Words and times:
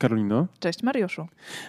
Karolino. 0.00 0.46
Cześć 0.58 0.82
Mariuszu. 0.82 1.26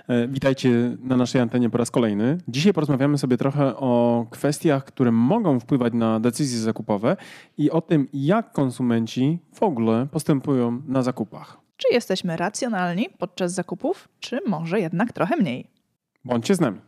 E, 0.08 0.28
witajcie 0.28 0.98
na 1.04 1.17
naszej 1.17 1.42
antenie 1.42 1.70
po 1.70 1.78
raz 1.78 1.92
kolejny. 1.92 2.38
Dzisiaj 2.48 2.74
porozmawiamy 2.74 3.17
sobie 3.17 3.38
trochę 3.38 3.76
o 3.76 4.26
kwestiach, 4.32 4.85
które 4.85 5.12
mogą 5.12 5.60
wpływać 5.60 5.94
na 5.94 6.19
decyzje 6.19 6.59
zakupowe 6.59 7.17
i 7.58 7.72
o 7.72 7.82
tym, 7.82 8.07
jak 8.14 8.52
konsumenci 8.52 9.40
w 9.54 9.64
ogóle 9.64 10.08
postępują 10.12 10.82
na 10.88 11.04
zakupach. 11.04 11.58
Czy 11.78 11.88
jesteśmy 11.94 12.38
racjonalni 12.38 13.09
podczas 13.18 13.54
zakupów, 13.54 14.09
czy 14.20 14.40
może 14.48 14.80
jednak 14.80 15.13
trochę 15.13 15.36
mniej? 15.36 15.68
Bądźcie 16.26 16.55
z 16.55 16.59
nami. 16.59 16.80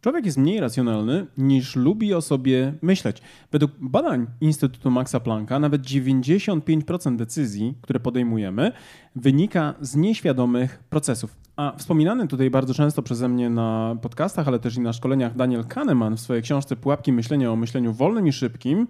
Człowiek 0.00 0.26
jest 0.26 0.38
mniej 0.38 0.60
racjonalny 0.60 1.26
niż 1.38 1.76
lubi 1.76 2.14
o 2.14 2.20
sobie 2.20 2.74
myśleć. 2.82 3.22
Według 3.52 3.72
badań 3.80 4.26
Instytutu 4.40 4.90
Maxa 4.90 5.20
Plancka 5.20 5.58
nawet 5.58 5.82
95% 5.82 7.16
decyzji, 7.16 7.74
które 7.82 8.00
podejmujemy, 8.00 8.72
wynika 9.16 9.74
z 9.80 9.96
nieświadomych 9.96 10.84
procesów. 10.90 11.36
A 11.56 11.72
wspominany 11.76 12.28
tutaj 12.28 12.50
bardzo 12.50 12.74
często 12.74 13.02
przeze 13.02 13.28
mnie 13.28 13.50
na 13.50 13.96
podcastach, 14.02 14.48
ale 14.48 14.58
też 14.58 14.76
i 14.76 14.80
na 14.80 14.92
szkoleniach 14.92 15.36
Daniel 15.36 15.64
Kahneman 15.64 16.16
w 16.16 16.20
swojej 16.20 16.42
książce 16.42 16.76
Pułapki 16.76 17.12
myślenia 17.12 17.52
o 17.52 17.56
myśleniu 17.56 17.92
wolnym 17.92 18.26
i 18.26 18.32
szybkim 18.32 18.86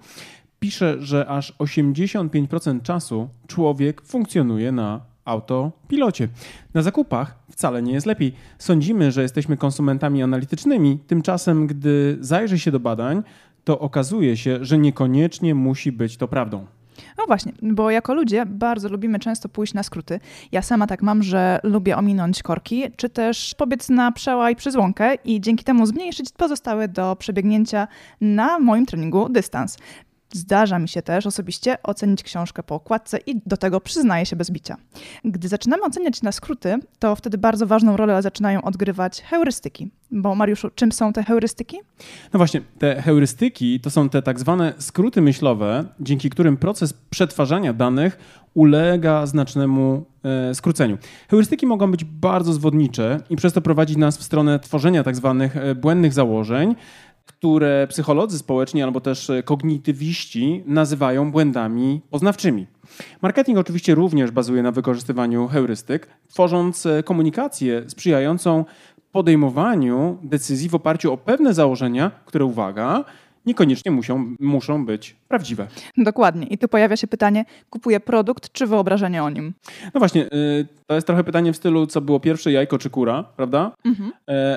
pisze, 0.60 0.96
że 1.01 1.27
aż 1.27 1.52
85% 1.59 2.82
czasu 2.82 3.29
człowiek 3.46 4.01
funkcjonuje 4.01 4.73
na 4.73 5.09
autopilocie. 5.30 6.28
Na 6.74 6.82
zakupach 6.82 7.38
wcale 7.50 7.82
nie 7.82 7.92
jest 7.92 8.06
lepiej. 8.06 8.32
Sądzimy, 8.58 9.12
że 9.12 9.22
jesteśmy 9.22 9.56
konsumentami 9.56 10.22
analitycznymi, 10.22 10.98
tymczasem, 11.06 11.66
gdy 11.66 12.18
zajrzy 12.20 12.58
się 12.58 12.70
do 12.70 12.80
badań, 12.80 13.22
to 13.64 13.78
okazuje 13.78 14.36
się, 14.36 14.59
że 14.64 14.78
niekoniecznie 14.78 15.54
musi 15.54 15.92
być 15.92 16.16
to 16.16 16.28
prawdą. 16.28 16.66
No 17.18 17.24
właśnie, 17.26 17.52
bo 17.62 17.90
jako 17.90 18.14
ludzie 18.14 18.46
bardzo 18.46 18.88
lubimy 18.88 19.18
często 19.18 19.48
pójść 19.48 19.74
na 19.74 19.82
skróty. 19.82 20.20
Ja 20.52 20.62
sama 20.62 20.87
tak 20.87 21.02
mam, 21.02 21.22
że 21.22 21.60
lubię 21.62 21.96
ominąć 21.96 22.42
korki, 22.42 22.84
czy 22.96 23.09
też 23.09 23.54
pobiec 23.59 23.88
na 23.88 24.12
przełaj 24.12 24.56
przez 24.56 24.76
łąkę 24.76 25.15
i 25.15 25.40
dzięki 25.40 25.65
temu 25.65 25.87
zmniejszyć 25.87 26.32
pozostały 26.37 26.88
do 26.88 27.16
przebiegnięcia 27.16 27.88
na 28.20 28.59
moim 28.59 28.87
treningu 28.87 29.28
dystans. 29.28 29.76
Zdarza 30.32 30.78
mi 30.78 30.88
się 30.88 31.02
też 31.02 31.26
osobiście 31.26 31.82
ocenić 31.82 32.23
książkę 32.23 32.62
po 32.62 32.74
okładce 32.74 33.18
i 33.26 33.40
do 33.46 33.56
tego 33.56 33.80
przyznaję 33.80 34.26
się 34.26 34.37
bez 34.37 34.50
bicia. 34.50 34.76
Gdy 35.24 35.48
zaczynamy 35.48 35.82
oceniać 35.82 36.22
na 36.22 36.32
skróty, 36.32 36.78
to 36.98 37.16
wtedy 37.16 37.38
bardzo 37.38 37.66
ważną 37.66 37.96
rolę 37.96 38.22
zaczynają 38.22 38.62
odgrywać 38.62 39.22
heurystyki. 39.22 39.90
Bo 40.10 40.34
Mariuszu, 40.34 40.70
czym 40.74 40.92
są 40.92 41.12
te 41.12 41.24
heurystyki? 41.24 41.78
No 42.32 42.38
właśnie, 42.38 42.60
te 42.78 43.02
heurystyki 43.02 43.80
to 43.80 43.90
są 43.90 44.09
te 44.09 44.22
tak 44.22 44.40
zwane 44.40 44.72
skróty 44.78 45.20
myślowe, 45.20 45.84
dzięki 46.00 46.30
którym 46.30 46.56
proces 46.56 46.92
przetwarzania 47.10 47.72
danych 47.72 48.18
ulega 48.54 49.26
znacznemu 49.26 50.04
e, 50.24 50.54
skróceniu. 50.54 50.98
Heurystyki 51.28 51.66
mogą 51.66 51.90
być 51.90 52.04
bardzo 52.04 52.52
zwodnicze 52.52 53.20
i 53.30 53.37
przez 53.37 53.52
to 53.52 53.60
prowadzić 53.60 53.96
nas 53.96 54.18
w 54.18 54.22
stronę 54.22 54.59
tworzenia 54.59 55.02
tak 55.02 55.16
zwanych 55.16 55.56
e, 55.56 55.74
błędnych 55.74 56.12
założeń, 56.12 56.74
które 57.32 57.86
psycholodzy 57.86 58.38
społeczni 58.38 58.82
albo 58.82 59.00
też 59.00 59.30
e, 59.30 59.42
kognitywiści 59.42 60.62
nazywają 60.66 61.32
błędami 61.32 62.00
poznawczymi. 62.10 62.66
Marketing 63.22 63.59
oczywiście 63.59 63.95
również 63.95 64.31
bazuje 64.31 64.62
na 64.62 64.72
wykorzystywaniu 64.72 65.48
heurystyk, 65.48 66.09
tworząc 66.28 66.87
e, 66.87 67.03
komunikację 67.03 67.84
sprzyjającą 67.88 68.64
podejmowaniu 69.12 70.19
decyzji 70.22 70.69
w 70.69 70.75
oparciu 70.75 71.12
o 71.12 71.16
pewne 71.16 71.54
założenia, 71.54 72.10
które, 72.26 72.44
uwaga, 72.44 73.04
niekoniecznie 73.47 73.91
muszą, 73.91 74.34
muszą 74.41 74.87
być 74.87 75.16
prawdziwe. 75.28 75.66
Dokładnie. 75.97 76.47
I 76.47 76.59
tu 76.59 76.69
pojawia 76.69 76.97
się 76.97 77.06
pytanie, 77.06 77.44
kupuję 77.71 78.00
produkt 78.00 78.53
czy 78.53 78.67
wyobrażenie 78.67 79.23
o 79.23 79.31
nim? 79.31 79.55
No 79.95 79.99
właśnie, 79.99 80.27
y, 80.27 80.67
to 80.87 80.95
jest 80.95 81.06
trochę 81.06 81.25
pytanie 81.25 81.53
w 81.53 81.56
stylu, 81.56 81.87
co 81.87 82.00
było 82.00 82.21
pierwsze, 82.21 82.53
jajko 82.53 82.79
czy 82.79 82.91
kura, 82.91 83.23
prawda? 83.37 83.73
Mhm. 83.84 84.12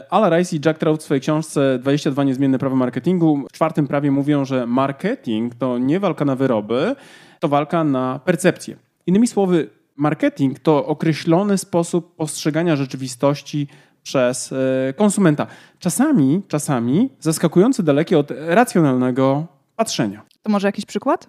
Ala 0.10 0.38
Rice 0.38 0.56
i 0.56 0.60
Jack 0.66 0.80
Trout 0.80 1.02
w 1.02 1.04
swojej 1.04 1.22
książce 1.22 1.80
22 1.80 2.24
niezmienne 2.24 2.60
prawa 2.60 2.76
marketingu 2.76 3.46
w 3.50 3.54
czwartym 3.54 3.88
prawie 3.88 4.12
mówią, 4.12 4.46
że 4.46 4.68
marketing 4.68 5.56
to 5.56 5.78
nie 5.78 6.00
walka 6.00 6.26
na 6.26 6.36
wyroby, 6.36 6.96
to 7.40 7.48
walka 7.48 7.84
na 7.84 8.20
percepcję. 8.26 8.76
Innymi 9.08 9.28
słowy, 9.28 9.70
marketing 9.96 10.60
to 10.60 10.86
określony 10.86 11.58
sposób 11.58 12.16
postrzegania 12.16 12.76
rzeczywistości 12.76 13.68
przez 14.04 14.54
e, 14.54 14.94
konsumenta. 14.94 15.48
Czasami, 15.80 16.42
czasami 16.48 17.10
zaskakująco 17.20 17.84
dalekie 17.84 18.20
od 18.20 18.32
racjonalnego 18.48 19.46
patrzenia. 19.76 20.22
To 20.44 20.52
może 20.52 20.68
jakiś 20.68 20.86
przykład? 20.86 21.28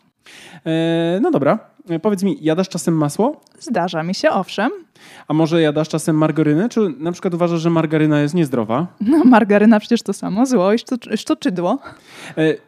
E, 0.67 1.19
no 1.23 1.31
dobra. 1.31 1.59
E, 1.89 1.99
powiedz 1.99 2.23
mi, 2.23 2.39
jadasz 2.41 2.69
czasem 2.69 2.97
masło? 2.97 3.41
Zdarza 3.61 4.03
mi 4.03 4.15
się, 4.15 4.31
owszem. 4.31 4.71
A 5.29 5.35
może 5.35 5.63
jadasz 5.63 5.89
czasem 5.89 6.17
margarynę? 6.17 6.69
Czy 6.69 6.81
na 6.99 7.13
przykład 7.13 7.35
uważasz, 7.35 7.61
że 7.61 7.71
margaryna 7.71 8.21
jest 8.21 8.35
niezdrowa? 8.35 8.87
No, 9.01 9.25
margaryna 9.25 9.81
przecież 9.81 10.03
to 10.03 10.13
samo 10.13 10.47
zło 10.47 10.73
i 10.73 10.79
sztoczydło. 11.17 11.79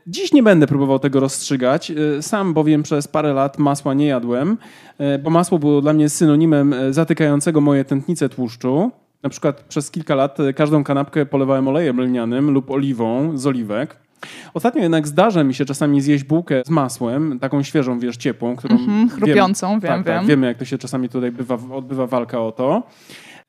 Dziś 0.07 0.33
nie 0.33 0.43
będę 0.43 0.67
próbował 0.67 0.99
tego 0.99 1.21
rozstrzygać. 1.21 1.93
Sam 2.21 2.55
bowiem 2.55 2.83
przez 2.83 3.09
parę 3.09 3.33
lat 3.35 3.59
masła 3.59 3.95
nie 3.95 4.07
jadłem, 4.07 4.59
bo 5.23 5.31
masło 5.31 5.59
było 5.59 5.81
dla 5.81 5.93
mnie 5.93 6.09
synonimem 6.09 6.75
zatykającego 6.91 7.61
moje 7.61 7.85
tętnice 7.85 8.29
tłuszczu. 8.29 8.91
Na 9.23 9.31
przykład 9.31 9.63
przez 9.63 9.91
kilka 9.91 10.15
lat 10.15 10.41
e, 10.41 10.53
każdą 10.53 10.85
kanapkę 10.85 11.27
polewałem 11.27 11.69
olejem 11.69 12.01
lnianym 12.01 12.51
lub 12.51 12.71
oliwą 12.71 13.39
z 13.39 13.47
oliwek. 13.47 13.97
Ostatnio 14.55 14.83
jednak 14.83 15.09
zdarza 15.09 15.45
mi 15.45 15.55
się 15.55 15.65
czasami 15.65 16.01
zjeść 16.01 16.25
bułkę 16.25 16.63
z 16.67 16.71
masłem, 16.71 17.39
taką 17.39 17.63
świeżą, 17.63 17.99
wiesz, 17.99 18.17
ciepłą, 18.17 18.57
którą... 18.57 18.77
Mm 18.77 19.09
-hmm, 19.09 19.13
chrupiącą, 19.13 19.69
wiem, 19.69 19.81
tak, 19.81 20.05
wiem. 20.05 20.19
Tak, 20.19 20.27
wiemy, 20.27 20.47
jak 20.47 20.59
to 20.59 20.65
się 20.65 20.79
czasami 20.79 21.09
tutaj 21.09 21.33
bywa, 21.33 21.59
odbywa 21.73 22.07
walka 22.07 22.41
o 22.41 22.53
to. 22.53 22.83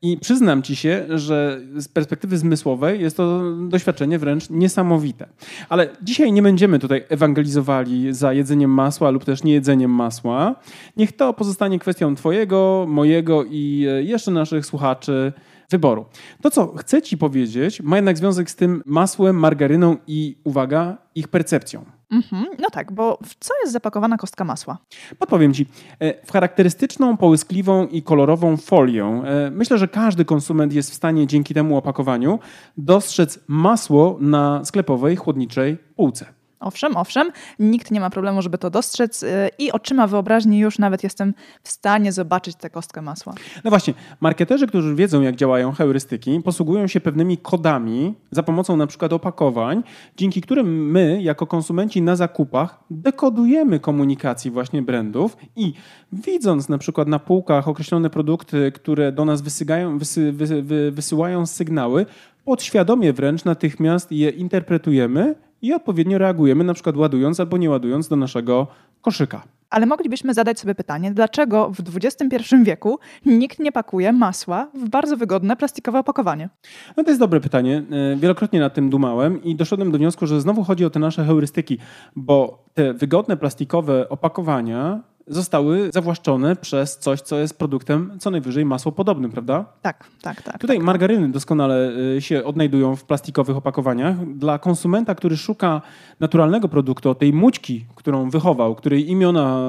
I 0.02 0.18
przyznam 0.18 0.64
ci 0.64 0.76
się, 0.76 1.06
że 1.10 1.62
z 1.76 1.88
perspektywy 1.88 2.38
zmysłowej 2.38 3.02
jest 3.02 3.18
to 3.18 3.42
doświadczenie 3.68 4.20
wręcz 4.20 4.50
niesamowite. 4.50 5.28
Ale 5.70 5.90
dzisiaj 6.02 6.32
nie 6.32 6.42
będziemy 6.42 6.80
tutaj 6.80 7.04
ewangelizowali 7.10 8.14
za 8.14 8.34
jedzeniem 8.34 8.72
masła 8.72 9.10
lub 9.10 9.26
też 9.26 9.44
niejedzeniem 9.44 9.92
masła. 9.92 10.56
Niech 10.98 11.12
to 11.12 11.34
pozostanie 11.34 11.80
kwestią 11.80 12.16
Twojego, 12.16 12.86
mojego 12.90 13.44
i 13.44 13.86
e, 13.90 14.04
jeszcze 14.04 14.32
naszych 14.32 14.66
słuchaczy 14.66 15.34
wyboru. 15.70 16.06
To, 16.42 16.50
co 16.50 16.76
chcę 16.76 17.02
Ci 17.02 17.18
powiedzieć, 17.18 17.82
ma 17.82 17.96
jednak 17.96 18.18
związek 18.18 18.52
z 18.52 18.56
tym 18.56 18.84
masłem, 18.86 19.36
margaryną 19.36 19.98
i, 20.08 20.38
uwaga, 20.44 20.98
ich 21.16 21.28
percepcją. 21.28 21.86
Mhm, 22.12 22.46
no 22.60 22.70
tak, 22.70 22.92
bo 22.92 23.20
w 23.24 23.36
co 23.40 23.54
jest 23.62 23.74
zapakowana 23.74 24.18
kostka 24.18 24.44
masła? 24.44 24.78
Podpowiem 25.20 25.54
Ci. 25.54 25.66
E, 26.00 26.26
w 26.26 26.32
charakterystyczną, 26.32 27.18
połyskliwą 27.18 27.88
i 27.88 28.04
kolorową 28.04 28.58
folię. 28.58 29.06
E, 29.26 29.52
myślę, 29.52 29.78
że 29.78 29.88
każdy 29.88 30.26
konsument 30.26 30.74
jest 30.74 30.92
w 30.92 30.94
stanie 30.94 31.28
dzięki 31.28 31.54
temu 31.54 31.78
opakowaniu 31.78 32.40
dostrzec 32.78 33.40
masło 33.48 34.18
na 34.22 34.66
sklepowej, 34.66 35.16
chłodniczej 35.16 35.78
półce. 35.96 36.37
Owszem, 36.60 36.98
owszem, 36.98 37.32
nikt 37.60 37.92
nie 37.92 38.00
ma 38.00 38.10
problemu, 38.10 38.42
żeby 38.42 38.58
to 38.58 38.70
dostrzec 38.70 39.24
y, 39.24 39.28
i 39.60 39.72
oczyma 39.72 40.08
wyobraźni 40.08 40.60
już 40.60 40.80
nawet 40.80 41.04
jestem 41.04 41.34
w 41.64 41.70
stanie 41.70 42.12
zobaczyć 42.12 42.56
tę 42.56 42.70
kostkę 42.70 43.02
masła. 43.02 43.34
No 43.64 43.70
właśnie, 43.70 43.94
marketerzy, 44.20 44.68
którzy 44.68 44.96
wiedzą, 44.96 45.22
jak 45.22 45.36
działają 45.36 45.72
heurystyki, 45.72 46.42
posługują 46.46 46.88
się 46.88 47.00
pewnymi 47.00 47.38
kodami 47.38 48.14
za 48.32 48.44
pomocą 48.44 48.78
na 48.78 48.88
przykład 48.88 49.14
opakowań, 49.14 49.84
dzięki 50.18 50.42
którym 50.42 50.92
my, 50.92 51.22
jako 51.22 51.48
konsumenci 51.48 52.02
na 52.02 52.16
zakupach, 52.16 52.80
dekodujemy 52.90 53.80
komunikacji 53.80 54.52
właśnie 54.52 54.82
brandów 54.82 55.38
i 55.56 55.74
widząc 56.12 56.70
na 56.70 56.78
przykład 56.78 57.08
na 57.08 57.20
półkach 57.20 57.68
określone 57.68 58.10
produkty, 58.10 58.72
które 58.72 59.12
do 59.12 59.26
nas 59.26 59.42
wysygają, 59.42 59.98
wysy, 59.98 60.32
wysy, 60.32 60.64
wysyłają 60.92 61.46
sygnały, 61.46 62.06
podświadomie 62.46 63.14
wręcz 63.14 63.46
natychmiast 63.46 64.12
je 64.12 64.30
interpretujemy 64.30 65.36
i 65.62 65.74
odpowiednio 65.74 66.18
reagujemy, 66.18 66.64
na 66.64 66.74
przykład 66.74 66.98
ładując 66.98 67.40
albo 67.40 67.58
nie 67.58 67.70
ładując 67.70 68.08
do 68.08 68.16
naszego 68.16 68.68
koszyka. 69.02 69.42
Ale 69.70 69.86
moglibyśmy 69.86 70.34
zadać 70.34 70.60
sobie 70.60 70.76
pytanie, 70.76 71.12
dlaczego 71.12 71.72
w 71.72 71.98
XXI 71.98 72.56
wieku 72.64 73.00
nikt 73.26 73.60
nie 73.60 73.72
pakuje 73.72 74.14
masła 74.14 74.68
w 74.74 74.90
bardzo 74.90 75.18
wygodne 75.18 75.56
plastikowe 75.56 76.00
opakowanie? 76.00 76.50
No 76.98 77.04
to 77.04 77.10
jest 77.10 77.20
dobre 77.20 77.40
pytanie. 77.40 77.84
E, 78.14 78.16
wielokrotnie 78.16 78.60
nad 78.60 78.74
tym 78.74 78.90
dumałem 78.90 79.44
i 79.44 79.56
doszedłem 79.56 79.92
do 79.92 79.98
wniosku, 79.98 80.28
że 80.28 80.42
znowu 80.42 80.64
chodzi 80.64 80.86
o 80.86 80.90
te 80.90 81.00
nasze 81.00 81.26
heurystyki, 81.26 81.78
bo 82.16 82.66
te 82.74 82.94
wygodne 82.94 83.38
plastikowe 83.38 84.10
opakowania 84.10 85.04
zostały 85.28 85.92
zawłaszczone 85.94 86.56
przez 86.56 86.98
coś, 86.98 87.22
co 87.22 87.38
jest 87.38 87.58
produktem 87.58 88.18
co 88.20 88.32
najwyżej 88.32 88.66
masło 88.66 88.92
podobnym, 88.92 89.32
prawda? 89.32 89.66
Tak, 89.82 90.08
tak, 90.22 90.42
tak. 90.42 90.58
Tutaj 90.58 90.78
tak, 90.78 90.86
margaryny 90.86 91.32
doskonale 91.32 91.92
y, 92.18 92.22
się 92.22 92.44
odnajdują 92.44 92.96
w 92.96 93.04
plastikowych 93.04 93.58
opakowaniach. 93.58 94.34
Dla 94.34 94.60
konsumenta, 94.60 95.16
który 95.16 95.38
szuka 95.38 95.82
naturalnego 96.20 96.70
produktu, 96.70 97.16
tej 97.16 97.34
mućki, 97.34 97.86
którą 97.96 98.30
wychował, 98.30 98.76
której 98.76 99.10
imiona 99.10 99.60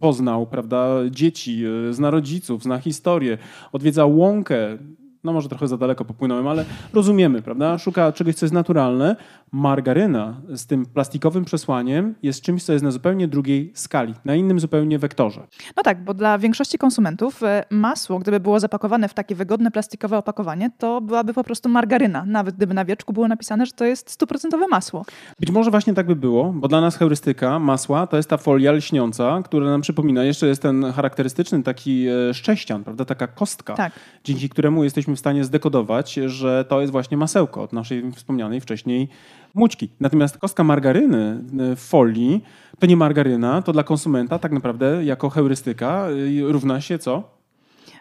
poznał, 0.00 0.46
prawda, 0.46 0.88
dzieci, 1.10 1.66
y, 1.88 1.94
zna 1.94 2.10
rodziców, 2.10 2.62
zna 2.62 2.78
historię, 2.78 3.38
odwiedza 3.72 4.06
łąkę, 4.06 4.78
no 5.24 5.32
może 5.32 5.48
trochę 5.48 5.68
za 5.68 5.76
daleko 5.76 6.04
popłynąłem, 6.04 6.48
ale 6.48 6.64
rozumiemy, 6.92 7.42
prawda? 7.42 7.78
Szuka 7.78 8.12
czegoś, 8.12 8.34
co 8.34 8.46
jest 8.46 8.54
naturalne. 8.54 9.16
Margaryna 9.52 10.40
z 10.54 10.66
tym 10.66 10.86
plastikowym 10.86 11.44
przesłaniem 11.44 12.14
jest 12.22 12.42
czymś, 12.42 12.64
co 12.64 12.72
jest 12.72 12.84
na 12.84 12.90
zupełnie 12.90 13.28
drugiej 13.28 13.72
skali, 13.74 14.14
na 14.24 14.34
innym 14.34 14.60
zupełnie 14.60 14.98
wektorze. 14.98 15.46
No 15.76 15.82
tak, 15.82 16.04
bo 16.04 16.14
dla 16.14 16.38
większości 16.38 16.78
konsumentów 16.78 17.42
e, 17.42 17.64
masło, 17.70 18.18
gdyby 18.18 18.40
było 18.40 18.60
zapakowane 18.60 19.08
w 19.08 19.14
takie 19.14 19.34
wygodne 19.34 19.70
plastikowe 19.70 20.18
opakowanie, 20.18 20.70
to 20.78 21.00
byłaby 21.00 21.34
po 21.34 21.44
prostu 21.44 21.68
margaryna, 21.68 22.24
nawet 22.26 22.56
gdyby 22.56 22.74
na 22.74 22.84
wieczku 22.84 23.12
było 23.12 23.28
napisane, 23.28 23.66
że 23.66 23.72
to 23.72 23.84
jest 23.84 24.10
stuprocentowe 24.10 24.68
masło. 24.68 25.04
Być 25.40 25.50
może 25.50 25.70
właśnie 25.70 25.94
tak 25.94 26.06
by 26.06 26.16
było, 26.16 26.52
bo 26.52 26.68
dla 26.68 26.80
nas 26.80 26.96
heurystyka 26.96 27.58
masła 27.58 28.06
to 28.06 28.16
jest 28.16 28.28
ta 28.30 28.36
folia 28.36 28.72
lśniąca, 28.72 29.42
która 29.44 29.66
nam 29.66 29.80
przypomina, 29.80 30.24
jeszcze 30.24 30.46
jest 30.46 30.62
ten 30.62 30.92
charakterystyczny 30.92 31.62
taki 31.62 32.06
e, 32.08 32.34
szczęścian, 32.34 32.84
prawda, 32.84 33.04
taka 33.04 33.26
kostka, 33.26 33.74
Tak. 33.74 33.92
dzięki 34.24 34.48
któremu 34.48 34.84
jesteśmy 34.84 35.13
w 35.16 35.18
stanie 35.18 35.44
zdekodować, 35.44 36.14
że 36.14 36.64
to 36.68 36.80
jest 36.80 36.92
właśnie 36.92 37.16
masełko 37.16 37.62
od 37.62 37.72
naszej 37.72 38.12
wspomnianej 38.12 38.60
wcześniej 38.60 39.08
mućki. 39.54 39.88
Natomiast 40.00 40.38
kostka 40.38 40.64
margaryny 40.64 41.44
e, 41.72 41.76
w 41.76 41.80
folii 41.80 42.42
to 42.78 42.86
nie 42.86 42.96
margaryna, 42.96 43.62
to 43.62 43.72
dla 43.72 43.82
konsumenta 43.82 44.38
tak 44.38 44.52
naprawdę 44.52 45.04
jako 45.04 45.30
heurystyka 45.30 46.06
e, 46.48 46.52
równa 46.52 46.80
się 46.80 46.98
co? 46.98 47.33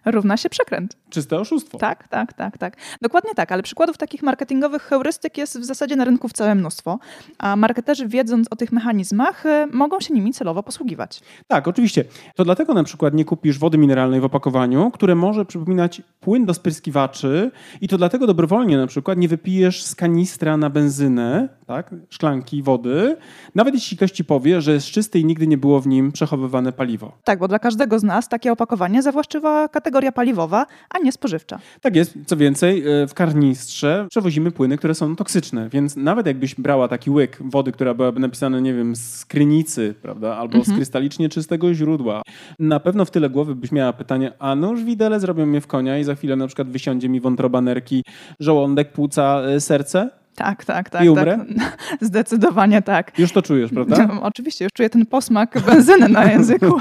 Równa 0.05 0.37
się 0.37 0.49
przekręt. 0.49 0.97
Czyste 1.09 1.39
oszustwo. 1.39 1.77
Tak, 1.77 2.07
tak, 2.07 2.33
tak, 2.33 2.57
tak. 2.57 2.77
Dokładnie 3.01 3.31
tak, 3.35 3.51
ale 3.51 3.63
przykładów 3.63 3.97
takich 3.97 4.23
marketingowych 4.23 4.81
heurystyk 4.81 5.37
jest 5.37 5.59
w 5.59 5.63
zasadzie 5.63 5.95
na 5.95 6.05
rynku 6.05 6.27
w 6.27 6.33
całe 6.33 6.55
mnóstwo, 6.55 6.99
a 7.37 7.55
marketerzy 7.55 8.07
wiedząc 8.07 8.47
o 8.51 8.55
tych 8.55 8.71
mechanizmach 8.71 9.45
e, 9.45 9.67
mogą 9.73 9.99
się 9.99 10.13
nimi 10.13 10.33
celowo 10.33 10.63
posługiwać. 10.63 11.21
Tak, 11.47 11.67
oczywiście. 11.67 12.05
To 12.35 12.45
dlatego 12.45 12.73
na 12.73 12.83
przykład 12.83 13.13
nie 13.13 13.25
kupisz 13.25 13.59
wody 13.59 13.77
mineralnej 13.77 14.21
w 14.21 14.25
opakowaniu, 14.25 14.91
które 14.91 15.15
może 15.15 15.45
przypominać 15.45 16.01
płyn 16.19 16.45
do 16.45 16.53
spryskiwaczy 16.53 17.51
i 17.81 17.87
to 17.87 17.97
dlatego 17.97 18.27
dobrowolnie 18.27 18.77
na 18.77 18.87
przykład 18.87 19.17
nie 19.17 19.27
wypijesz 19.27 19.83
z 19.83 19.95
kanistra 19.95 20.57
na 20.57 20.69
benzynę, 20.69 21.49
tak, 21.67 21.95
szklanki 22.09 22.63
wody, 22.63 23.17
nawet 23.55 23.73
jeśli 23.73 23.97
ktoś 23.97 24.11
ci 24.11 24.25
powie, 24.25 24.61
że 24.61 24.73
jest 24.73 24.87
czysty 24.87 25.19
i 25.19 25.25
nigdy 25.25 25.47
nie 25.47 25.57
było 25.57 25.79
w 25.79 25.87
nim 25.87 26.11
przechowywane 26.11 26.71
paliwo. 26.71 27.11
Tak, 27.23 27.39
bo 27.39 27.47
dla 27.47 27.59
każdego 27.59 27.99
z 27.99 28.03
nas 28.03 28.29
takie 28.29 28.51
opakowanie 28.51 29.01
zawłaszczyła 29.01 29.67
kategoria 29.67 29.92
paliwowa, 30.11 30.65
a 30.89 30.99
nie 30.99 31.11
spożywcza. 31.11 31.59
Tak 31.81 31.95
jest. 31.95 32.13
Co 32.25 32.37
więcej, 32.37 32.83
e, 32.87 33.07
w 33.07 33.13
karnistrze 33.13 34.07
przewozimy 34.09 34.51
płyny, 34.51 34.77
które 34.77 34.95
są 34.95 35.15
toksyczne, 35.15 35.69
więc 35.69 35.95
nawet 35.95 36.27
jakbyś 36.27 36.55
brała 36.55 36.87
taki 36.87 37.11
łyk 37.11 37.37
wody, 37.41 37.71
która 37.71 37.93
byłaby 37.93 38.19
napisana, 38.19 38.59
nie 38.59 38.73
wiem, 38.73 38.95
z 38.95 39.25
krynicy, 39.25 39.95
prawda, 40.01 40.37
albo 40.37 40.63
z 40.63 40.73
krystalicznie 40.75 41.29
czystego 41.29 41.73
źródła, 41.73 42.21
na 42.59 42.79
pewno 42.79 43.05
w 43.05 43.11
tyle 43.11 43.29
głowy 43.29 43.55
byś 43.55 43.71
miała 43.71 43.93
pytanie, 43.93 44.31
a 44.39 44.55
nuż 44.55 44.83
widele 44.83 45.19
zrobią 45.19 45.45
mnie 45.45 45.61
w 45.61 45.67
konia 45.67 45.99
i 45.99 46.03
za 46.03 46.15
chwilę 46.15 46.35
na 46.35 46.47
przykład 46.47 46.69
wysiądzie 46.69 47.09
mi 47.09 47.19
wątroba 47.19 47.61
nerki, 47.61 48.03
żołądek, 48.39 48.91
płuca, 48.91 49.41
e, 49.41 49.59
serce? 49.59 50.22
Tak, 50.35 50.65
tak, 50.65 50.89
tak. 50.89 51.03
I 51.03 51.09
umrę? 51.09 51.45
tak. 51.57 51.77
Zdecydowanie 52.01 52.81
tak. 52.81 53.19
Już 53.19 53.31
to 53.31 53.41
czujesz, 53.41 53.71
prawda? 53.71 54.07
No, 54.07 54.21
oczywiście, 54.21 54.65
już 54.65 54.73
czuję 54.73 54.89
ten 54.89 55.05
posmak 55.05 55.61
benzyny 55.67 56.09
na 56.09 56.25
języku. 56.25 56.77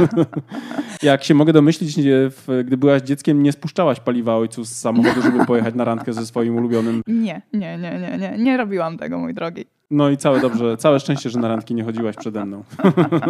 Jak 1.02 1.24
się 1.24 1.34
mogę 1.34 1.52
domyślić, 1.52 1.96
gdy 2.64 2.76
byłaś 2.76 3.02
dzieckiem, 3.02 3.42
nie 3.42 3.52
spuszczałaś 3.52 4.00
paliwa 4.00 4.36
ojcu 4.36 4.64
z 4.64 4.72
samochodu, 4.72 5.22
żeby 5.22 5.46
pojechać 5.46 5.74
na 5.74 5.84
randkę 5.84 6.12
ze 6.12 6.26
swoim 6.26 6.56
ulubionym. 6.56 7.02
Nie, 7.06 7.42
nie, 7.52 7.78
nie, 7.78 7.98
nie, 7.98 8.18
nie, 8.18 8.38
nie 8.38 8.56
robiłam 8.56 8.98
tego, 8.98 9.18
mój 9.18 9.34
drogi. 9.34 9.64
No 9.94 10.10
i 10.10 10.16
całe 10.16 10.40
dobrze, 10.40 10.76
całe 10.76 11.00
szczęście, 11.00 11.30
że 11.30 11.38
na 11.38 11.48
randki 11.48 11.74
nie 11.74 11.84
chodziłaś 11.84 12.16
przede 12.16 12.44
mną. 12.44 12.64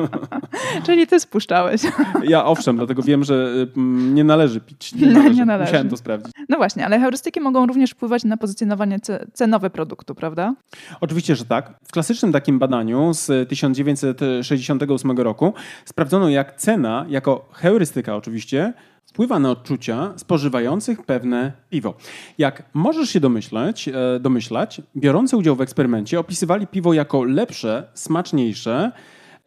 Czyli 0.87 1.06
ty 1.06 1.20
spuszczałeś. 1.20 1.82
Ja 2.23 2.44
owszem, 2.44 2.76
dlatego 2.76 3.03
wiem, 3.03 3.25
że 3.25 3.49
mm, 3.76 4.14
nie 4.14 4.25
należy 4.25 4.61
pić. 4.61 4.94
Nie 4.94 5.06
Nie, 5.06 5.12
należy. 5.14 5.35
nie 5.37 5.44
należy. 5.44 5.70
Musiałem 5.70 5.88
to 5.88 5.97
sprawdzić. 5.97 6.32
No 6.49 6.56
właśnie, 6.56 6.87
ale 6.87 7.00
heurystyki 7.00 7.41
mogą 7.41 7.67
również 7.67 7.91
wpływać 7.91 8.25
na 8.25 8.37
pozycjonowanie 8.37 8.99
ce- 8.99 9.26
cenowe 9.32 9.70
produktu, 9.70 10.14
prawda? 10.14 10.55
Oczywiście, 11.00 11.37
że 11.37 11.44
tak. 11.44 11.75
W 11.85 11.93
klasycznym 11.93 12.32
takim 12.32 12.59
badaniu 12.59 13.14
z 13.14 13.49
1968 13.49 15.11
roku 15.19 15.53
sprawdzono, 15.85 16.29
jak 16.29 16.56
cena, 16.56 17.06
jako 17.09 17.49
heurystyka 17.53 18.17
oczywiście, 18.17 18.73
wpływa 19.04 19.38
na 19.38 19.50
odczucia 19.50 20.12
spożywających 20.16 21.02
pewne 21.02 21.52
piwo. 21.70 21.94
Jak 22.38 22.62
możesz 22.75 23.10
się 23.10 23.19
e, 23.19 24.20
domyślać, 24.20 24.81
biorący 24.96 25.37
udział 25.37 25.56
w 25.56 25.60
eksperymencie 25.60 26.20
opisywali 26.20 26.66
piwo 26.66 26.94
jako 26.94 27.25
lepsze, 27.25 27.88
smaczniejsze, 27.94 28.93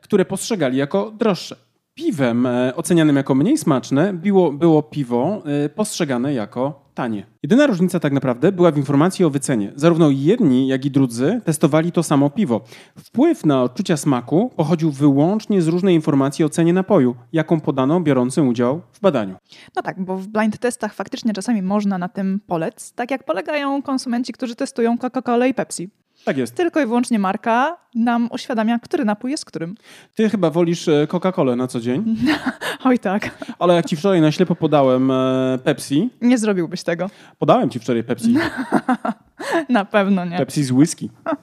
które 0.02 0.26
postrzegali 0.26 0.78
jako 0.78 1.12
droższe. 1.12 1.56
Piwem 1.94 2.46
e, 2.46 2.76
ocenianym 2.76 3.16
jako 3.16 3.36
mniej 3.36 3.58
smaczne 3.58 4.14
było, 4.14 4.52
było 4.52 4.84
piwo 4.84 5.44
e, 5.46 5.70
postrzegane 5.70 6.34
jako 6.34 6.85
tanie. 6.96 7.26
Jedyna 7.44 7.68
różnica 7.68 8.00
tak 8.00 8.14
naprawdę 8.14 8.52
była 8.52 8.72
w 8.72 8.78
informacji 8.78 9.26
o 9.26 9.30
wycenie. 9.30 9.72
Zarówno 9.76 10.10
jedni, 10.10 10.68
jak 10.68 10.86
i 10.86 10.92
drudzy 10.92 11.42
testowali 11.46 11.92
to 11.92 12.04
samo 12.04 12.30
piwo. 12.30 12.62
Wpływ 12.98 13.46
na 13.46 13.64
odczucia 13.64 13.98
smaku 13.98 14.52
pochodził 14.56 14.92
wyłącznie 14.92 15.62
z 15.62 15.68
różnej 15.68 15.96
informacji 15.96 16.46
o 16.46 16.50
cenie 16.50 16.74
napoju, 16.74 17.16
jaką 17.34 17.60
podano 17.60 18.02
biorącym 18.02 18.48
udział 18.48 18.82
w 18.92 19.00
badaniu. 19.00 19.36
No 19.76 19.82
tak, 19.82 20.04
bo 20.04 20.18
w 20.18 20.28
blind 20.28 20.58
testach 20.58 20.94
faktycznie 20.94 21.34
czasami 21.34 21.62
można 21.62 21.98
na 21.98 22.10
tym 22.10 22.40
polec, 22.48 22.94
tak 22.94 23.12
jak 23.12 23.24
polegają 23.24 23.82
konsumenci, 23.82 24.34
którzy 24.34 24.56
testują 24.56 24.98
Coca-Colę 24.98 25.50
i 25.50 25.54
Pepsi. 25.54 25.90
Tak 26.26 26.38
jest. 26.38 26.56
Tylko 26.56 26.82
i 26.82 26.86
wyłącznie 26.86 27.20
marka 27.20 27.78
nam 27.96 28.28
uświadamia, 28.32 28.80
który 28.80 29.06
napój 29.06 29.32
jest 29.32 29.46
którym. 29.46 29.76
Ty 30.16 30.30
chyba 30.30 30.50
wolisz 30.50 30.88
e, 30.88 31.08
Coca-Colę 31.08 31.56
na 31.56 31.68
co 31.68 31.80
dzień, 31.80 32.16
Oj 32.86 33.00
tak, 33.00 33.30
ale 33.60 33.76
jak 33.76 33.86
ci 33.86 33.96
wczoraj 33.96 34.22
na 34.22 34.32
ślepo 34.32 34.56
podałem 34.56 35.12
e, 35.12 35.60
Pepsi, 35.64 36.10
nie 36.22 36.38
zrobiłbyś 36.38 36.84
tego. 36.84 37.10
podałem 37.40 37.70
ci 37.70 37.80
wczoraj 37.80 38.04
Pepsi, 38.04 38.36
Na 39.70 39.86
pewno 39.86 40.26
nie. 40.26 40.38
Pepsi 40.38 40.64
z 40.64 40.72
whisky. 40.72 41.10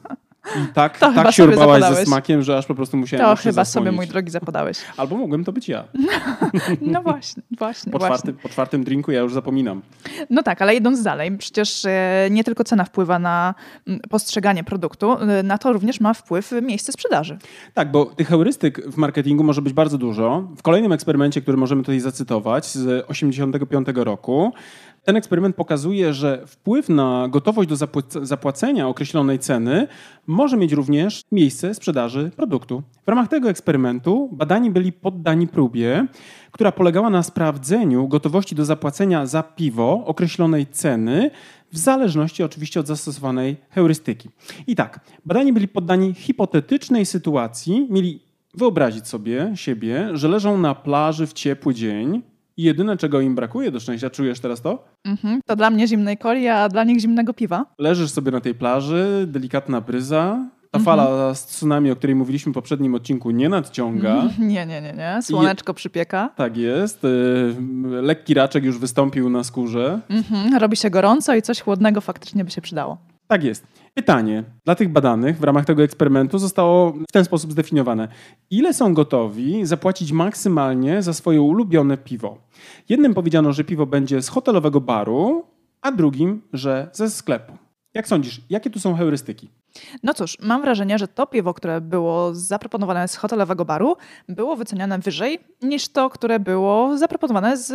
I 0.56 0.72
tak, 0.75 0.99
To 0.99 1.06
tak 1.06 1.16
sobie 1.16 1.32
siurbałaś 1.32 1.82
ze 1.84 2.04
smakiem, 2.06 2.43
że 2.43 2.58
aż 2.58 2.66
po 2.66 2.75
prostu 2.75 2.96
musiałem 2.96 3.26
To 3.26 3.37
się 3.37 3.43
chyba 3.43 3.64
sobie, 3.64 3.84
zasłonić. 3.84 3.96
mój 3.96 4.06
drogi, 4.06 4.31
zapodałeś. 4.31 4.78
Albo 4.96 5.16
mogłem 5.16 5.44
to 5.44 5.52
być 5.52 5.69
ja. 5.69 5.84
No 6.81 7.02
właśnie, 7.02 7.43
właśnie, 7.58 7.93
Po, 7.93 7.99
właśnie. 7.99 8.16
czwartym, 8.16 8.37
po 8.43 8.49
czwartym 8.49 8.84
drinku 8.84 9.12
ja 9.12 9.20
już 9.20 9.34
zapominam. 9.34 9.82
No 10.31 10.43
tak, 10.43 10.62
ale 10.62 10.75
idąc 10.75 11.02
dalej, 11.02 11.38
przecież 11.38 11.84
e, 11.84 12.28
nie 12.31 12.44
tylko 12.44 12.64
cena 12.64 12.84
wpływa 12.84 13.19
na 13.19 13.54
mm, 13.87 14.00
postrzeganie 14.10 14.64
produktu, 14.64 15.12
e, 15.20 15.43
na 15.43 15.58
to 15.58 15.72
również 15.72 16.00
ma 16.00 16.14
wpływ 16.14 16.52
miejsce 16.62 16.93
sprzedaży. 16.93 17.38
Tak, 17.75 17.90
bo 17.90 18.06
tych 18.06 18.28
heurystyk 18.28 18.87
w 18.87 18.96
marketingu 18.96 19.44
może 19.44 19.62
być 19.62 19.72
bardzo 19.72 19.98
dużo. 19.98 20.48
W 20.56 20.62
kolejnym 20.62 20.93
eksperymencie, 20.93 21.40
który 21.43 21.56
możemy 21.56 21.82
tutaj 21.82 22.00
zacytować 22.00 22.66
z 22.66 23.05
85 23.08 23.88
roku, 23.94 24.52
ten 25.04 25.16
eksperyment 25.16 25.56
pokazuje, 25.56 26.14
że 26.14 26.43
wpływ 26.46 26.88
na 26.88 27.28
gotowość 27.31 27.69
do 27.69 27.75
zapłac- 27.75 28.25
zapłacenia 28.25 28.88
określonej 28.88 29.38
ceny 29.38 29.88
może 30.26 30.56
mieć 30.56 30.72
również 30.72 31.22
miejsce 31.32 31.74
sprzedaży 31.74 32.31
produktu. 32.36 32.82
W 33.06 33.08
ramach 33.08 33.29
tego 33.29 33.50
eksperymentu 33.50 34.29
badani 34.32 34.70
byli 34.70 34.93
poddani 34.93 35.48
próbie, 35.48 36.06
która 36.50 36.72
polegała 36.72 37.10
na 37.10 37.22
sprawdzeniu 37.22 38.08
gotowości 38.08 38.55
do 38.55 38.65
zapłacenia 38.65 39.26
za 39.26 39.43
piwo 39.43 40.03
określonej 40.06 40.67
ceny 40.67 41.31
w 41.72 41.79
zależności 41.79 42.43
oczywiście 42.43 42.81
od 42.81 42.86
zastosowanej 42.86 43.56
heurystyki. 43.70 44.29
I 44.67 44.76
tak, 44.76 45.00
badani 45.24 45.53
byli 45.53 45.69
poddani 45.69 46.15
hipotetycznej 46.15 47.06
sytuacji, 47.06 47.86
mieli 47.91 48.20
wyobrazić 48.55 49.08
sobie 49.08 49.53
siebie, 49.55 50.08
że 50.12 50.29
leżą 50.29 50.58
na 50.58 50.74
plaży 50.74 51.26
w 51.26 51.32
ciepły 51.32 51.74
dzień 51.74 52.22
i 52.56 52.62
jedyne 52.62 52.96
czego 52.96 53.20
im 53.20 53.34
brakuje 53.34 53.70
do 53.70 53.80
szczęścia, 53.80 54.10
czujesz 54.10 54.40
teraz 54.40 54.60
to? 54.60 54.84
Mhm. 55.04 55.40
To 55.46 55.56
dla 55.56 55.70
mnie 55.70 55.88
zimnej 55.88 56.18
coli, 56.18 56.48
a 56.48 56.68
dla 56.68 56.84
nich 56.84 57.00
zimnego 57.00 57.34
piwa. 57.34 57.66
Leżysz 57.78 58.10
sobie 58.10 58.32
na 58.32 58.40
tej 58.40 58.54
plaży, 58.54 59.24
delikatna 59.28 59.80
bryza, 59.80 60.38
ta 60.70 60.78
fala 60.78 61.34
z 61.34 61.46
tsunami, 61.46 61.90
o 61.90 61.96
której 61.96 62.16
mówiliśmy 62.16 62.52
w 62.52 62.54
poprzednim 62.54 62.94
odcinku, 62.94 63.30
nie 63.30 63.48
nadciąga. 63.48 64.22
Nie, 64.38 64.66
nie, 64.66 64.80
nie, 64.80 64.92
nie. 64.92 65.18
Słoneczko 65.22 65.74
przypieka. 65.74 66.30
Tak 66.36 66.56
jest. 66.56 67.04
y, 67.04 67.54
Lekki 68.02 68.34
raczek 68.34 68.64
już 68.64 68.78
wystąpił 68.78 69.30
na 69.30 69.44
skórze. 69.44 70.00
Mhm. 70.08 70.54
Robi 70.58 70.76
się 70.76 70.90
gorąco 70.90 71.34
i 71.34 71.42
coś 71.42 71.60
chłodnego 71.60 72.00
faktycznie 72.00 72.44
by 72.44 72.50
się 72.50 72.60
przydało. 72.60 72.98
Tak 73.26 73.44
jest. 73.44 73.67
Pytanie 73.94 74.44
dla 74.64 74.74
tych 74.74 74.88
badanych 74.88 75.38
w 75.38 75.44
ramach 75.44 75.64
tego 75.64 75.82
eksperymentu 75.82 76.38
zostało 76.38 76.93
w 76.93 77.12
ten 77.12 77.24
sposób 77.24 77.52
zdefiniowane. 77.52 78.08
Ile 78.50 78.74
są 78.74 78.94
gotowi 78.94 79.67
zapłacić 79.67 80.12
maksymalnie 80.12 81.02
za 81.02 81.12
swoje 81.12 81.43
ulubione 81.43 81.98
piwo? 81.98 82.38
Jednym 82.88 83.14
powiedziano, 83.14 83.52
że 83.52 83.64
piwo 83.64 83.86
będzie 83.86 84.22
z 84.22 84.29
hotelowego 84.29 84.81
baru, 84.81 85.44
a 85.81 85.93
drugim, 85.93 86.43
że 86.52 86.91
ze 86.93 87.10
sklepu. 87.10 87.52
Jak 87.94 88.08
sądzisz, 88.08 88.41
jakie 88.50 88.70
tu 88.70 88.81
są 88.81 88.94
heurystyki? 88.94 89.50
No 90.02 90.14
cóż, 90.14 90.38
mam 90.41 90.62
wrażenie, 90.62 90.98
że 90.98 91.08
to 91.08 91.26
piwo, 91.26 91.55
które 91.55 91.81
było 91.81 92.34
zaproponowane 92.34 93.08
z 93.08 93.17
hotelowego 93.17 93.64
baru, 93.64 93.96
było 94.29 94.56
wyceniane 94.56 94.98
wyżej 94.98 95.38
niż 95.62 95.88
to, 95.88 96.10
które 96.10 96.41
było 96.41 96.98
zaproponowane 96.98 97.56
z 97.56 97.72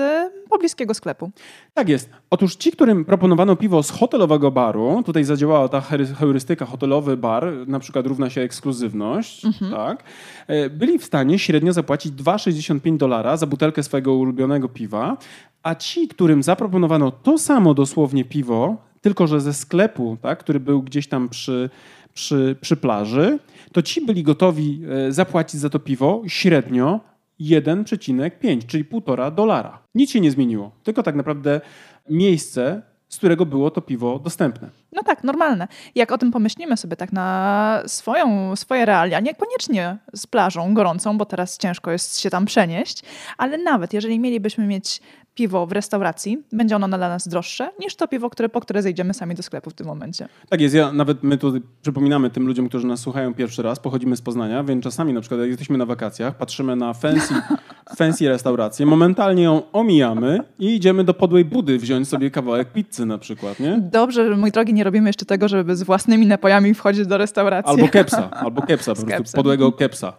pobliskiego 0.50 0.94
sklepu. 0.94 1.32
Tak 1.74 1.89
jest. 1.89 2.10
Otóż 2.30 2.56
ci, 2.56 2.72
którym 2.72 3.06
proponowano 3.06 3.56
piwo 3.56 3.84
z 3.84 3.89
hotelowego 3.89 4.51
baru, 4.51 5.04
tutaj 5.06 5.24
zadziałała 5.24 5.70
ta 5.70 5.82
heurystyka 6.20 6.66
hotelowy 6.66 7.18
bar, 7.18 7.54
na 7.68 7.80
przykład 7.80 8.08
równa 8.08 8.30
się 8.30 8.42
ekskluzywność, 8.42 9.46
mhm. 9.46 9.72
tak, 9.72 10.04
e, 10.48 10.70
byli 10.70 11.00
w 11.00 11.06
stanie 11.06 11.39
średnio 11.39 11.74
zapłacić 11.74 12.12
2,65 12.13 12.98
dolara 12.98 13.38
za 13.38 13.48
butelkę 13.48 13.84
swojego 13.84 14.13
ulubionego 14.13 14.70
piwa, 14.70 15.18
a 15.63 15.75
ci, 15.75 16.08
którym 16.08 16.44
zaproponowano 16.44 17.12
to 17.12 17.38
samo 17.38 17.74
dosłownie 17.74 18.25
piwo 18.25 18.87
tylko 19.01 19.27
że 19.27 19.42
ze 19.42 19.54
sklepu, 19.54 20.18
tak, 20.22 20.39
który 20.39 20.60
był 20.60 20.84
gdzieś 20.84 21.08
tam 21.08 21.30
przy, 21.30 21.70
przy, 22.13 22.56
przy 22.62 22.77
plaży, 22.77 23.39
to 23.72 23.82
ci 23.82 24.06
byli 24.06 24.24
gotowi 24.24 24.82
e, 25.08 25.12
zapłacić 25.12 25.62
za 25.62 25.70
to 25.70 25.80
piwo 25.80 26.24
średnio 26.27 27.00
1,5, 27.42 28.66
czyli 28.66 28.86
1,5 28.86 29.36
dolara. 29.36 29.84
Nic 29.96 30.12
się 30.12 30.20
nie 30.20 30.32
zmieniło, 30.32 30.72
tylko 30.84 31.04
tak 31.04 31.16
naprawdę 31.16 31.62
miejsce, 32.10 32.82
z 33.10 33.18
którego 33.18 33.46
było 33.46 33.72
to 33.72 33.82
piwo 33.82 34.20
dostępne. 34.20 34.70
No 34.91 35.03
tak, 35.03 35.24
normalne. 35.24 35.67
Jak 35.96 36.12
o 36.12 36.17
tym 36.17 36.32
pomyślimy 36.32 36.77
sobie 36.77 36.96
tak 36.96 37.13
na 37.13 37.82
swoją, 37.86 38.56
swoje 38.56 38.86
realia, 38.86 39.20
niekoniecznie 39.20 39.98
z 40.13 40.27
plażą 40.27 40.74
gorącą, 40.74 41.17
bo 41.17 41.25
teraz 41.25 41.58
ciężko 41.58 41.91
jest 41.91 42.20
się 42.20 42.29
tam 42.29 42.46
przenieść, 42.46 43.03
ale 43.38 43.58
nawet 43.58 43.94
jeżeli 43.94 44.20
mielibyśmy 44.20 44.67
mieć 44.67 45.01
piwo 45.38 45.67
w 45.67 45.72
restauracji, 45.72 46.44
będzie 46.51 46.75
ono 46.75 46.88
dla 46.88 46.98
nas 46.98 47.27
droższe 47.27 47.70
niż 47.79 47.96
to 47.96 48.08
piwo, 48.08 48.29
które, 48.29 48.50
po 48.50 48.60
które 48.60 48.82
zejdziemy 48.82 49.13
sami 49.13 49.36
do 49.36 49.44
sklepu 49.44 49.70
w 49.70 49.74
tym 49.74 49.88
momencie. 49.88 50.27
Tak 50.50 50.62
jest. 50.62 50.75
Ja 50.75 50.91
nawet 50.91 51.24
my 51.24 51.38
tu 51.38 51.53
przypominamy 51.82 52.29
tym 52.29 52.48
ludziom, 52.48 52.70
którzy 52.70 52.88
nas 52.88 53.00
słuchają 53.00 53.34
pierwszy 53.34 53.62
raz, 53.62 53.79
pochodzimy 53.79 54.15
z 54.15 54.22
Poznania, 54.22 54.63
więc 54.63 54.84
czasami 54.84 55.13
na 55.13 55.22
przykład 55.22 55.39
jak 55.39 55.50
jesteśmy 55.50 55.77
na 55.77 55.86
wakacjach, 55.86 56.38
patrzymy 56.38 56.75
na 56.75 56.94
fancy, 56.94 57.34
fancy 57.98 58.29
restaurację, 58.29 58.86
momentalnie 58.86 59.44
ją 59.44 59.62
omijamy 59.72 60.39
i 60.60 60.75
idziemy 60.75 61.03
do 61.03 61.13
podłej 61.13 61.46
budy 61.46 61.77
wziąć 61.77 62.08
sobie 62.08 62.32
kawałek 62.32 62.72
pizzy 62.74 63.06
na 63.06 63.17
przykład, 63.17 63.60
nie? 63.60 63.77
Dobrze, 63.91 64.36
mój 64.38 64.51
drogi, 64.51 64.74
nie 64.77 64.84
robimy 64.84 65.10
jeszcze 65.10 65.25
tego, 65.25 65.48
żeby 65.48 65.75
z 65.75 65.84
własnymi 65.84 66.27
napojami 66.27 66.74
wchodzić 66.74 67.07
do 67.07 67.17
restauracji. 67.17 67.72
Albo 67.72 67.88
kepsa, 67.88 68.29
albo 68.46 68.62
kepsa, 68.62 68.96
po 68.96 69.05
prostu 69.05 69.36
podłego 69.36 69.72
kepsa. 69.72 70.13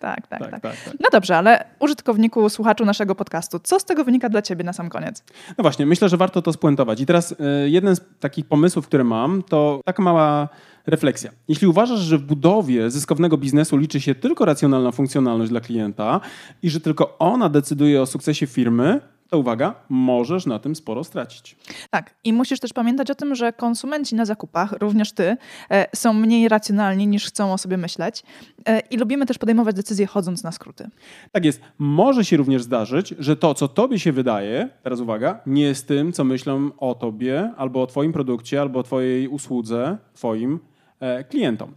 tak, 0.00 0.26
tak, 0.26 0.26
tak, 0.26 0.50
tak, 0.50 0.60
tak. 0.60 0.74
No 1.00 1.08
dobrze, 1.12 1.36
ale 1.36 1.64
użytkowniku, 1.78 2.50
słuchaczu 2.50 2.84
naszego 2.84 3.14
podcastu, 3.14 3.58
co 3.58 3.80
z 3.80 3.84
tego 3.84 4.04
wynika 4.04 4.28
dla 4.28 4.42
ciebie 4.42 4.64
na 4.64 4.72
sam 4.72 4.88
koniec? 4.88 5.24
No 5.58 5.62
właśnie, 5.62 5.86
myślę, 5.86 6.08
że 6.08 6.16
warto 6.16 6.42
to 6.42 6.52
spuentować. 6.52 7.00
I 7.00 7.06
teraz 7.06 7.32
y, 7.32 7.36
jeden 7.70 7.96
z 7.96 8.00
takich 8.20 8.46
pomysłów, 8.46 8.86
które 8.86 9.04
mam, 9.04 9.42
to 9.42 9.80
taka 9.84 10.02
mała 10.02 10.48
refleksja. 10.86 11.30
Jeśli 11.48 11.66
uważasz, 11.66 12.00
że 12.00 12.18
w 12.18 12.22
budowie 12.22 12.90
zyskownego 12.90 13.36
biznesu 13.36 13.76
liczy 13.76 14.00
się 14.00 14.14
tylko 14.14 14.44
racjonalna 14.44 14.92
funkcjonalność 14.92 15.50
dla 15.50 15.60
klienta 15.60 16.20
i 16.62 16.70
że 16.70 16.80
tylko 16.80 17.18
ona 17.18 17.48
decyduje 17.48 18.02
o 18.02 18.06
sukcesie 18.06 18.46
firmy, 18.46 19.00
to 19.28 19.38
uwaga, 19.38 19.74
możesz 19.88 20.46
na 20.46 20.58
tym 20.58 20.76
sporo 20.76 21.04
stracić. 21.04 21.56
Tak, 21.90 22.14
i 22.24 22.32
musisz 22.32 22.60
też 22.60 22.72
pamiętać 22.72 23.10
o 23.10 23.14
tym, 23.14 23.34
że 23.34 23.52
konsumenci 23.52 24.14
na 24.14 24.24
zakupach, 24.24 24.72
również 24.80 25.12
ty, 25.12 25.36
e, 25.70 25.86
są 25.96 26.12
mniej 26.12 26.48
racjonalni 26.48 27.06
niż 27.06 27.26
chcą 27.26 27.52
o 27.52 27.58
sobie 27.58 27.76
myśleć 27.76 28.22
e, 28.66 28.80
i 28.80 28.96
lubimy 28.96 29.26
też 29.26 29.38
podejmować 29.38 29.76
decyzje 29.76 30.06
chodząc 30.06 30.42
na 30.42 30.52
skróty. 30.52 30.88
Tak 31.32 31.44
jest. 31.44 31.60
Może 31.78 32.24
się 32.24 32.36
również 32.36 32.62
zdarzyć, 32.62 33.14
że 33.18 33.36
to, 33.36 33.54
co 33.54 33.68
tobie 33.68 33.98
się 33.98 34.12
wydaje, 34.12 34.68
teraz 34.82 35.00
uwaga, 35.00 35.40
nie 35.46 35.62
jest 35.62 35.88
tym, 35.88 36.12
co 36.12 36.24
myślą 36.24 36.70
o 36.78 36.94
tobie, 36.94 37.52
albo 37.56 37.82
o 37.82 37.86
twoim 37.86 38.12
produkcie, 38.12 38.60
albo 38.60 38.78
o 38.80 38.82
twojej 38.82 39.28
usłudze, 39.28 39.98
twoim 40.14 40.60
e, 41.00 41.24
klientom. 41.24 41.74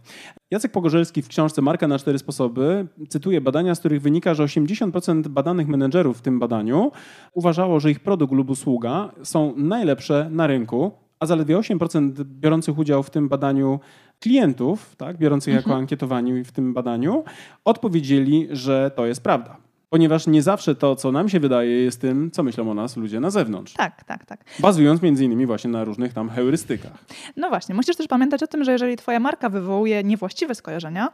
Jacek 0.52 0.72
Pogorzelski 0.72 1.22
w 1.22 1.28
książce 1.28 1.62
Marka 1.62 1.88
na 1.88 1.98
cztery 1.98 2.18
sposoby 2.18 2.86
cytuje 3.08 3.40
badania, 3.40 3.74
z 3.74 3.78
których 3.78 4.02
wynika, 4.02 4.34
że 4.34 4.44
80% 4.44 5.28
badanych 5.28 5.68
menedżerów 5.68 6.18
w 6.18 6.22
tym 6.22 6.38
badaniu 6.38 6.92
uważało, 7.34 7.80
że 7.80 7.90
ich 7.90 8.00
produkt 8.00 8.34
lub 8.34 8.50
usługa 8.50 9.12
są 9.22 9.54
najlepsze 9.56 10.28
na 10.30 10.46
rynku, 10.46 10.90
a 11.20 11.26
zaledwie 11.26 11.56
8% 11.56 12.24
biorących 12.24 12.78
udział 12.78 13.02
w 13.02 13.10
tym 13.10 13.28
badaniu 13.28 13.80
klientów, 14.20 14.96
tak, 14.96 15.18
biorących 15.18 15.54
jako 15.54 15.64
mhm. 15.64 15.80
ankietowani 15.80 16.44
w 16.44 16.52
tym 16.52 16.74
badaniu, 16.74 17.24
odpowiedzieli, 17.64 18.48
że 18.50 18.90
to 18.96 19.06
jest 19.06 19.22
prawda 19.22 19.56
ponieważ 19.92 20.26
nie 20.26 20.42
zawsze 20.42 20.74
to, 20.74 20.96
co 20.96 21.12
nam 21.12 21.28
się 21.28 21.40
wydaje, 21.40 21.70
jest 21.70 22.00
tym, 22.00 22.30
co 22.30 22.42
myślą 22.42 22.70
o 22.70 22.74
nas 22.74 22.96
ludzie 22.96 23.20
na 23.20 23.30
zewnątrz. 23.30 23.72
Tak, 23.72 24.04
tak, 24.04 24.26
tak. 24.26 24.44
Bazując 24.58 25.02
między 25.02 25.24
innymi 25.24 25.46
właśnie 25.46 25.70
na 25.70 25.84
różnych 25.84 26.12
tam 26.12 26.30
heurystykach. 26.30 26.92
No 27.36 27.48
właśnie, 27.48 27.74
musisz 27.74 27.96
też 27.96 28.06
pamiętać 28.06 28.42
o 28.42 28.46
tym, 28.46 28.64
że 28.64 28.72
jeżeli 28.72 28.96
twoja 28.96 29.20
marka 29.20 29.48
wywołuje 29.48 30.04
niewłaściwe 30.04 30.54
skojarzenia, 30.54 31.08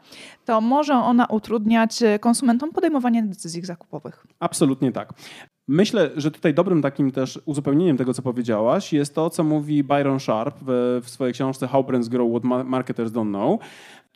to 0.44 0.60
może 0.60 0.94
ona 0.94 1.26
utrudniać 1.26 2.00
konsumentom 2.20 2.72
podejmowanie 2.72 3.22
decyzji 3.22 3.64
zakupowych. 3.64 4.26
Absolutnie 4.40 4.92
tak. 4.92 5.12
Myślę, 5.68 6.10
że 6.16 6.30
tutaj 6.30 6.54
dobrym 6.54 6.82
takim 6.82 7.10
też 7.10 7.40
uzupełnieniem 7.44 7.96
tego, 7.96 8.14
co 8.14 8.22
powiedziałaś, 8.22 8.92
jest 8.92 9.14
to, 9.14 9.30
co 9.30 9.44
mówi 9.44 9.84
Byron 9.84 10.20
Sharp 10.20 10.56
w, 10.62 11.00
w 11.04 11.10
swojej 11.10 11.34
książce 11.34 11.68
How 11.68 11.84
Brands 11.84 12.08
Grow 12.08 12.30
What 12.30 12.64
Marketers 12.64 13.12
Don't 13.12 13.28
Know. 13.28 13.60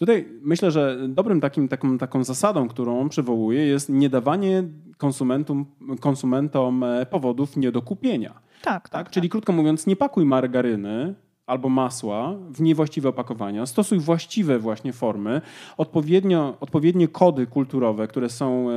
Tutaj 0.03 0.29
myślę, 0.43 0.71
że 0.71 0.99
dobrym 1.09 1.41
takim, 1.41 1.69
taką, 1.69 1.99
taką 1.99 2.25
zasadą, 2.25 2.69
którą 2.69 3.01
on 3.01 3.09
przywołuje, 3.09 3.67
jest 3.67 3.89
nie 3.89 4.09
dawanie 4.09 4.65
konsumentom, 4.97 5.67
konsumentom 6.01 6.85
powodów 7.11 7.57
nie 7.57 7.73
do 7.73 7.83
kupienia. 7.83 8.31
Tak, 8.31 8.43
tak, 8.63 8.89
tak. 8.89 9.11
Czyli 9.11 9.29
krótko 9.29 9.53
mówiąc, 9.53 9.87
nie 9.87 9.97
pakuj 9.97 10.25
margaryny 10.25 11.15
albo 11.47 11.69
masła 11.69 12.35
w 12.51 12.61
niewłaściwe 12.61 13.09
opakowania, 13.09 13.67
stosuj 13.67 13.99
właściwe 13.99 14.59
właśnie 14.59 14.93
formy, 14.93 15.41
odpowiednio, 15.77 16.57
odpowiednie 16.61 17.09
kody 17.09 17.47
kulturowe, 17.47 18.09
które 18.09 18.29
są 18.29 18.61
e, 18.61 18.73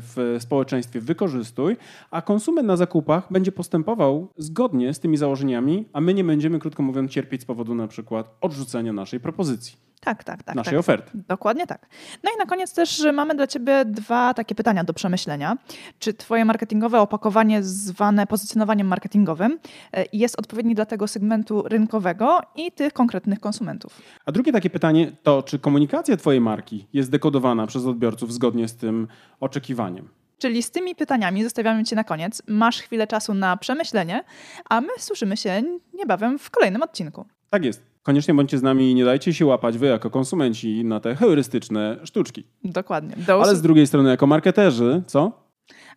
w 0.00 0.36
społeczeństwie 0.38 1.00
wykorzystuj, 1.00 1.76
a 2.10 2.22
konsument 2.22 2.68
na 2.68 2.76
zakupach 2.76 3.32
będzie 3.32 3.52
postępował 3.52 4.28
zgodnie 4.36 4.94
z 4.94 5.00
tymi 5.00 5.16
założeniami, 5.16 5.84
a 5.92 6.00
my 6.00 6.14
nie 6.14 6.24
będziemy, 6.24 6.58
krótko 6.58 6.82
mówiąc, 6.82 7.10
cierpieć 7.10 7.42
z 7.42 7.44
powodu 7.44 7.74
na 7.74 7.88
przykład 7.88 8.36
odrzucenia 8.40 8.92
naszej 8.92 9.20
propozycji. 9.20 9.84
Tak, 10.04 10.24
tak, 10.24 10.42
tak. 10.42 10.56
Naszej 10.56 10.72
tak. 10.72 10.80
oferty. 10.80 11.10
Dokładnie 11.28 11.66
tak. 11.66 11.86
No 12.22 12.30
i 12.36 12.38
na 12.38 12.46
koniec 12.46 12.74
też 12.74 13.06
mamy 13.12 13.34
dla 13.34 13.46
Ciebie 13.46 13.84
dwa 13.84 14.34
takie 14.34 14.54
pytania 14.54 14.84
do 14.84 14.94
przemyślenia. 14.94 15.56
Czy 15.98 16.14
Twoje 16.14 16.44
marketingowe 16.44 17.00
opakowanie 17.00 17.62
zwane 17.62 18.26
pozycjonowaniem 18.26 18.86
marketingowym 18.86 19.58
e, 19.92 20.04
jest 20.12 20.38
odpowiednie 20.38 20.74
dla 20.74 20.86
tego 20.86 21.08
segmentu 21.08 21.62
rynkowego 21.62 22.40
i 22.56 22.72
tych 22.72 22.92
konkretnych 22.92 23.40
konsumentów? 23.40 24.02
A 24.26 24.32
drugie 24.32 24.52
takie 24.52 24.70
pytanie 24.70 25.12
to, 25.22 25.42
czy 25.42 25.58
komunikacja 25.58 26.16
Twojej 26.16 26.40
marki 26.40 26.86
jest 26.92 27.10
dekodowana 27.10 27.66
przez 27.66 27.86
odbiorców 27.86 28.32
zgodnie 28.32 28.68
z 28.68 28.76
tym 28.76 29.08
oczekiwaniem? 29.40 30.08
Czyli 30.38 30.62
z 30.62 30.70
tymi 30.70 30.94
pytaniami 30.94 31.44
zostawiamy 31.44 31.84
Cię 31.84 31.96
na 31.96 32.04
koniec. 32.04 32.42
Masz 32.46 32.80
chwilę 32.80 33.06
czasu 33.06 33.34
na 33.34 33.56
przemyślenie, 33.56 34.24
a 34.70 34.80
my 34.80 34.88
słyszymy 34.98 35.36
się 35.36 35.62
niebawem 35.94 36.38
w 36.38 36.50
kolejnym 36.50 36.82
odcinku. 36.82 37.26
Tak 37.50 37.64
jest. 37.64 37.93
Koniecznie 38.04 38.34
bądźcie 38.34 38.58
z 38.58 38.62
nami 38.62 38.90
i 38.90 38.94
nie 38.94 39.04
dajcie 39.04 39.34
się 39.34 39.46
łapać 39.46 39.78
wy 39.78 39.86
jako 39.86 40.10
konsumenci 40.10 40.84
na 40.84 41.00
te 41.00 41.14
heurystyczne 41.14 41.98
sztuczki. 42.04 42.46
Dokładnie. 42.64 43.16
Do 43.26 43.42
Ale 43.42 43.56
z 43.56 43.62
drugiej 43.62 43.86
strony 43.86 44.10
jako 44.10 44.26
marketerzy, 44.26 45.02
co? 45.06 45.44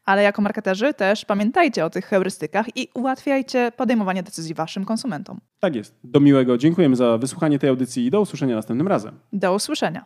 Ale 0.06 0.24
jako 0.24 0.42
marketerzy 0.42 0.94
też 0.94 1.26
pamiętajcie 1.26 1.86
o 1.86 1.90
tych 1.90 2.06
heurystykach 2.06 2.78
i 2.78 2.88
ułatwiajcie 2.94 3.72
podejmowanie 3.78 4.24
decyzji 4.24 4.56
waszym 4.56 4.86
konsumentom. 4.86 5.40
Tak 5.60 5.76
jest. 5.76 5.96
Do 6.04 6.20
miłego. 6.20 6.58
Dziękujemy 6.58 6.96
za 6.96 7.18
wysłuchanie 7.18 7.60
tej 7.60 7.70
audycji 7.70 8.06
i 8.06 8.12
do 8.12 8.22
usłyszenia 8.22 8.56
następnym 8.56 8.88
razem. 8.88 9.20
Do 9.34 9.56
usłyszenia. 9.56 10.06